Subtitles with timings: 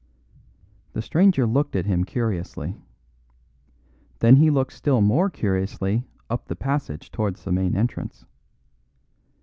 [0.93, 2.75] The stranger looked at him curiously.
[4.17, 8.25] Then he looked still more curiously up the passage towards the main entrance.